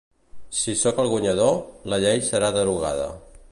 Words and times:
Si 0.59 0.73
sóc 0.83 1.01
el 1.03 1.09
guanyador, 1.11 1.53
la 1.95 2.01
llei 2.07 2.25
serà 2.31 2.53
derogada. 2.59 3.07